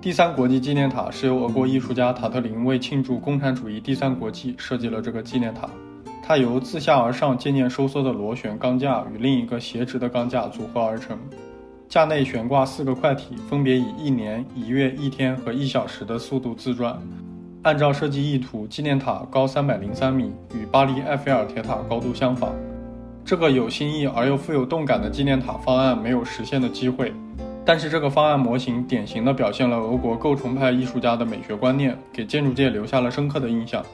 [0.00, 5.68] 第三国际纪念塔是由俄国艺术家塔特林为庆祝共产主义第三国际设计了这个纪念塔。
[6.22, 11.18] 它由自下而上渐渐收缩的螺旋钢架与另一个斜直的钢架组合而成，
[11.88, 17.00] 架内悬挂四个快体，分别以一年、一月、一天和一小时的速度自转。
[17.62, 22.52] 按照设计意图，纪念塔高三百零三米，与巴黎埃菲尔铁塔高度相仿。
[23.24, 27.12] 这个有新意而又富有动感的纪念塔方案没有实现的机会，
[27.66, 33.84] 但是这个方案模型典型的表现了俄国构成派艺术家的美学观念，给建筑界留下了深刻的印象。